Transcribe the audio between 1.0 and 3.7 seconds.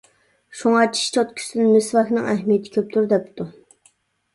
چوتكىسىدىن مىسۋاكنىڭ ئەھمىيىتى كۆپتۇر دەپتۇ.